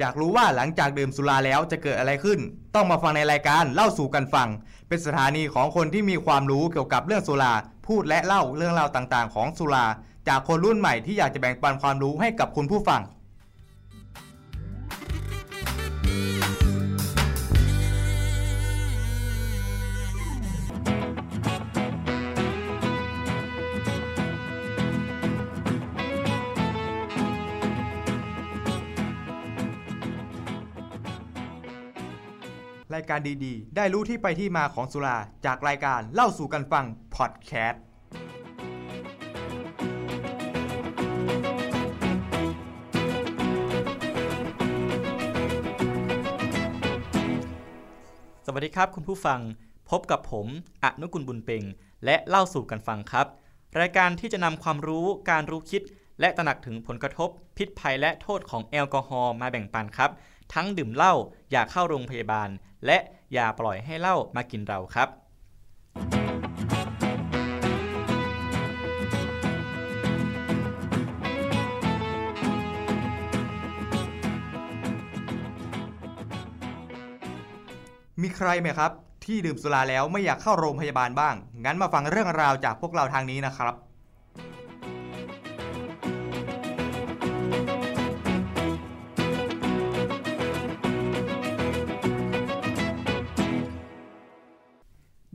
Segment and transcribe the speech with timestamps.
[0.00, 2.38] อยากรู้ว่าหลังจากดื่มสุราแล้วจะเกิดอะไรขึ้น
[2.74, 4.48] ต้องมาฟังในรายการเล่าสู่กันฟัง
[4.88, 7.52] เป็นสถานีของคนที่มีความรู้เกี่ยวกับเรื่องสุรา
[7.86, 9.86] พูดและเล่าเรื่องราวต่างๆ ของสุรา
[10.28, 13.00] จากคนรุ่นใหม่ที่อยากจะแบ่งปันความรู้ให้กับคุณผู้ฟัง
[32.94, 37.82] รายการดีๆ ได้รู้ที่ไปที่มาของสุราจากรายการเล่าสู่กันฟังพอดแคสต์
[48.46, 49.40] สวัสดีครับคุณผู้ฟัง
[49.90, 50.46] พบกับผม
[50.84, 51.64] อนุกุลบุญเปง
[52.04, 53.26] และเล่าสู่กันฟังครับ
[53.80, 55.82] รายการที่จะนำความรู้การรู้คิด
[56.20, 60.10] และตระหนักถึงผลกระทบ พิษภัยและโทษของแอลกอฮอล์มาแบ่งปันครับ
[60.54, 61.14] ทั้งดื่มเหล้า
[61.50, 62.48] อย่าเข้าโรงพยาบาล
[62.86, 62.98] และ
[63.32, 65.08] อย่าปล่อยให้เหล้ามากินเราครับ
[78.22, 78.92] มีใครไหมครับ
[79.24, 81.34] ที่ดื่มสุราแล้วไม่อยากเข้าโรงพยาบาลบ้าง
[81.64, 83.74] งั้นมาฟังเรื่องราวจากพวกเราทางนี้นะครับ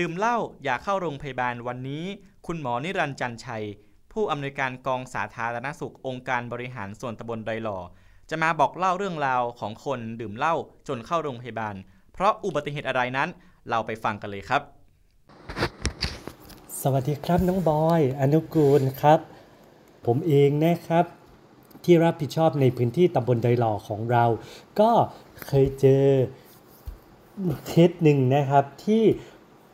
[0.00, 2.04] ดื่มเหล้าอย่าเข้าโรงพยาบาลวันนี้
[2.46, 3.64] คุณหมอนิรันดร์จันชัย
[4.12, 7.78] ผู้อำนวยการกองสาธารณสุของค์การบริหารส่วนตำบลดอยหล่อ
[8.30, 10.54] จะมาบอกเล่าเรื่องราวของคนดื่มเหล้า
[10.88, 11.74] จนเข้าโรงพยาบาล
[12.12, 13.28] เพราะอุบัติเหตุอะไรนั้น
[13.68, 14.62] เราไปฟังกันเลยครับ
[16.82, 19.18] สวัสดีครับน้องบอย อนุกูลครับ
[20.06, 21.04] ผมเองนะครับ
[21.84, 24.24] ที่รับผิดชอบในพื้นที่ตำบลดอยหล่อของเรา
[24.80, 24.90] ก็
[25.46, 26.04] เคยเจอ
[27.66, 29.04] เคสหนึ่งนะครับที่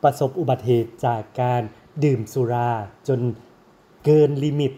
[0.03, 1.61] ประสบอุบัติเหตุจากการ
[2.03, 2.71] ดื่มสุรา
[3.07, 3.19] จน
[4.05, 4.73] เกิน limit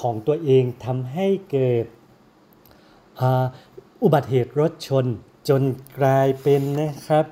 [0.00, 1.86] ของตัวเองทำให้เกิด
[4.02, 5.06] อุบัติเหตุรถชน
[5.48, 5.62] จน
[5.98, 7.24] กลายเป็นนะครับ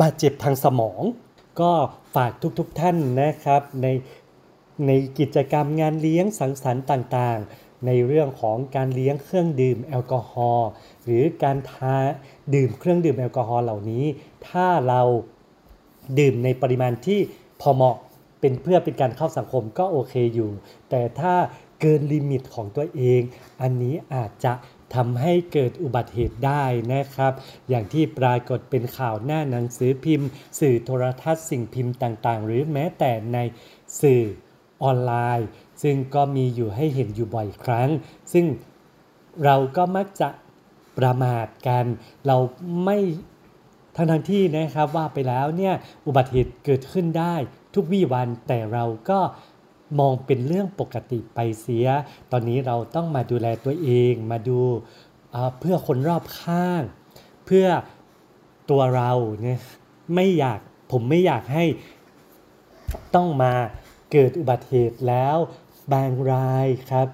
[0.00, 1.02] บาดเจ็บทางสมอง
[1.60, 1.72] ก็
[2.14, 3.86] ฝากทุกๆทท่านนะครับใน
[4.86, 10.68] ในกิจกรรมงานเลี้ยงสังสรรค์ต่างๆ ในเรื่องของการเลี้ยงเครื่องดื่มแอลกอฮอล์
[11.04, 11.96] หรือการทา
[12.54, 14.04] ดื่มเครื่องดื่มแอลกอฮอล์เหล่านี้
[14.48, 15.02] ถ้าเรา
[16.18, 17.20] ดื่มในปริมาณที่
[17.60, 17.96] พอเหมาะ
[18.40, 20.50] เป็นเพื่อเป็นการเข้าสังคมก็โอเคอยู่
[20.90, 21.34] แต่ถ้า
[21.80, 23.20] เกิน limit ของตัวเอง
[23.62, 24.52] อันนี้อาจจะ
[24.94, 27.32] ทำให้เกิดอุบัติเหตุได้นะครับ
[27.68, 30.28] อย่างที่ปรากฏเป็นข่าวหน้าหนังสือพิมพ์
[30.60, 33.38] สื่อโทรทัศน์สิ่งพิมพ์ต่างๆ หรือแม้แต่ใน
[34.02, 34.22] สื่อ
[34.82, 35.48] ออนไลน์
[35.82, 37.88] ซึ่งก็มีอยู่ให้เห็นอยู่บ่อยครั้ง
[38.32, 38.46] ซึ่ง
[39.44, 40.28] เราก็มักจะ
[40.98, 41.84] ประมาทกัน
[42.26, 42.36] เรา
[42.84, 42.98] ไม่
[43.98, 45.74] ทั้งทที่นะครับว่าไปแล้วเนี่ย
[46.06, 47.34] อุบัติเหตุเกิดขึ้นได้
[47.74, 49.20] ทุกวี่วันแต่เราก็
[49.98, 51.86] มองเป็นเรื่องปกติไปเสีย
[52.32, 54.60] ตอนนี้เราต้องมาดูแลตัวเองมาดู
[55.30, 56.82] เอ่อเพื่อคนรอบข้าง
[57.46, 57.66] เพื่อ
[58.70, 59.60] ตัวเราเนี่ย
[60.14, 60.58] ไม่อยาก
[60.92, 61.64] ผมไม่อยากให้
[63.14, 63.52] ต้องมา
[64.12, 65.36] เกิดอุบัติเหตุแล้ว
[65.92, 67.08] บางรายครับ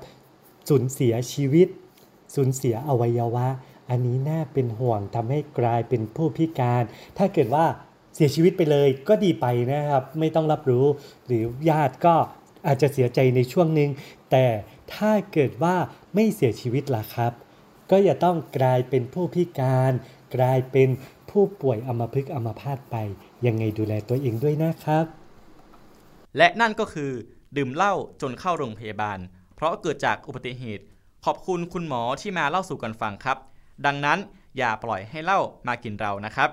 [0.69, 1.69] สูญเสียชีวิต
[2.34, 3.49] สูญเสียอวัยวะ
[3.91, 6.83] อันนี้น่าเป็นห่วงทำให้กลายเป็นผู้พิการ
[7.19, 7.67] ถ้าเกิดว่า
[8.15, 10.87] เสียชีวิตไปเลยก็ดีไปนะครับ ไม่ต้องรับรู้
[11.26, 12.14] หรือญาติก็
[12.67, 13.91] อาจจะเสียใจในช่วงหนึ่ง
[14.31, 14.47] แต่
[14.94, 15.76] ถ้าเกิดว่า
[16.14, 17.32] ไม่เสียชีวิตล่ะครับ
[17.91, 19.93] ก็อย่าต้องกลายเป็นผู้พิการ
[20.37, 20.88] กลายเป็น
[21.31, 22.97] ผู้ป่วยอัมพฤกษ์อัมพาตไป
[23.47, 25.05] ยังไงดูแลตัวเองด้วยนะครับ
[26.37, 27.11] และนั่นก็คือ
[27.56, 29.19] ดื่มเหล้าจนเข้าโรงพยาบาล
[29.55, 30.85] เพราะเกิดจากอุบัติเหตุ
[31.25, 33.38] ขอบคุณคุณหมอที่มาเล่าสู่กันฟังครับ
[33.87, 34.19] ดังนั้น
[34.59, 36.50] อย่าปล่อยให้เหล้ามากินเรานะครับ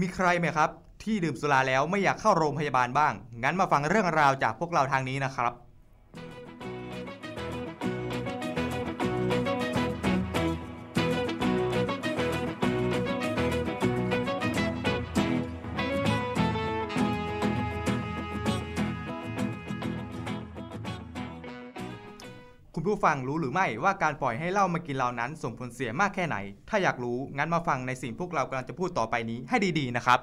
[0.00, 0.70] มีใครไหมครับ
[1.02, 5.52] ที่ดื่มสุราแล้วไม่อยากเข้าโรงพยาบาลบ้าง งั้นมาฟังเรื่องราวจากพวกเราทางนี้นะครับ
[22.78, 26.36] คุณผู้ฟังรู้หรือไม่ว่าการปล่อยให้เหล้ามากินเรานั้นส่งผลเสียมากแค่ไหน
[26.68, 30.20] ถ้าอยากรู้งั้นมาฟังในสิ่งพวกเรากำลังจะพูดต่อไปนี้ให้ดีๆนะครับ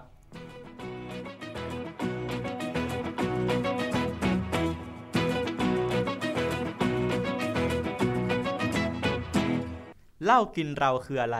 [10.25, 11.39] เหล้ากินเราคืออะไร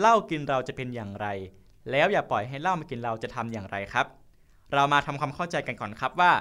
[0.00, 1.26] เหล้ากินเราจะเป็นอย่างไร
[1.90, 4.06] แล้วอย่าปล่อยให้เหล้ามากินเราจะทำอย่างไรครับ
[4.72, 6.32] เรามาทำความเข้าใจกันก่อนครับว่า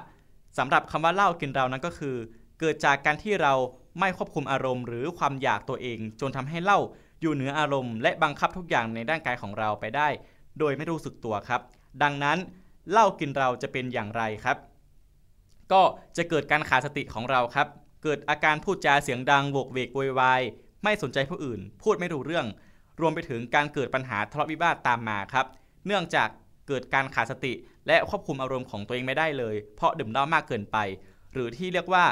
[0.57, 2.15] สำหรับคำว่าเหล้ากินเรานั้นก็คือ
[2.60, 3.54] เกิดจากการที่เรา
[4.00, 6.80] ไม่ควบคุมอารมณ์ หรือความอยากตัวเอง จนทำให้เหล้า
[7.22, 10.08] อยู่เหนืออารมณ์และบังคับทุกอย่างในร่างกายของเราไปได้
[10.60, 11.62] โดยไม่รู้สึกตัวครับ
[12.04, 12.38] ดังนั้น
[12.92, 14.58] เหล้ากินเราจะเป็นอย่างไรครับ
[15.72, 15.82] ก็
[16.18, 17.68] จะเกิดการขาดสติของเราครับ
[18.04, 20.42] เกิดอาการพูดจาเสียงดังโวกเวกโวยวาย
[20.84, 22.46] ไม่สนใจผู้อื่น พูดไม่รู้เรื่อง
[23.02, 25.46] รวมไปถึงการเกิดปัญหาทะเลาะวิวาทตามมาครับ
[25.86, 26.30] เนื่องจาก
[26.68, 27.54] เกิดการขาดสติ
[27.88, 30.78] และควบคุมอารมณ์ของตัวเองไม่ได้เลย เพราะดื่มเหล้ามากเกินไป
[31.34, 32.06] หรือที่เรียกว่า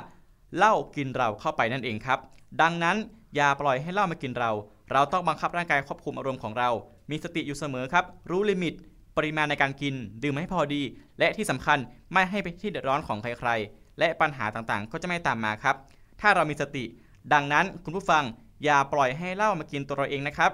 [0.57, 2.19] เหล้ากินเราเข้าไปนั่นเองครับ
[2.61, 2.97] ดังนั้น
[3.35, 4.51] อย่าปล่อยให้เหล้ามากินเรา
[4.91, 6.69] เราต้องบังคับร่างกายควบคุมอารมณ์ของเรา
[7.09, 8.73] มีสติอยู่เสมอครับ รู้ลิมิต
[9.17, 10.81] ปริมาณในการกิน ดื่มให้พอดี
[11.19, 11.77] และที่สำคัญ
[12.13, 15.75] ไม่ให้ไปที่เดือดร้อนของใครๆ และปัญหาต่างๆ ก็จะไม่ตามมาครับ
[16.21, 16.83] ถ้าเรามีสติ
[17.33, 18.23] ดังนั้นคุณผู้ฟัง
[18.63, 20.51] อย่าปล่อยให้เหล้ามากินตัวเราเองนะครับ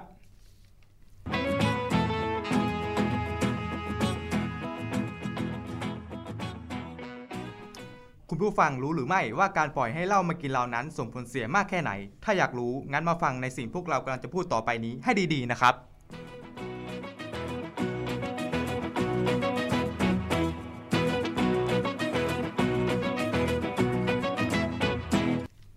[8.38, 11.92] คุณผู้ฟังรู้หรือไม่ว่าการปล่อยให้เหล้ามากินเรานั้นส่งผลเสียมากแค่ไหน
[12.24, 15.74] ถ้าอยากรู้งั้นมาฟังในสิ่งพวกเรากำลังจะพูดต่อไปนี้ให้ดีๆนะครับ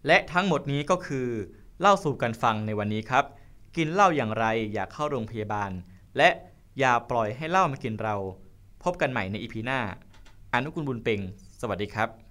[0.08, 1.28] และทั้งหมดนี้ก็คือ
[1.82, 3.26] เล่าสู่กันฟังในวันนี้ครับ
[3.78, 5.72] กินเหล้าอย่างไรอย่าเข้าโรงพยาบาล
[6.18, 6.30] และ
[6.80, 8.16] อย่าปล่อยให้เหล้ามากินเรา
[8.84, 9.80] พบกันใหม่ในอีพีหน้า
[10.54, 11.22] อนุกุลบุญเป่ง
[11.62, 12.31] สวัสดีครับ